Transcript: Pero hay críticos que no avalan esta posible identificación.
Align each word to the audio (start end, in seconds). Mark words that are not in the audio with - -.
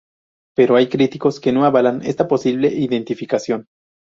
Pero 0.57 0.77
hay 0.77 0.89
críticos 0.89 1.39
que 1.39 1.51
no 1.51 1.63
avalan 1.63 2.01
esta 2.03 2.27
posible 2.27 2.69
identificación. 2.69 3.67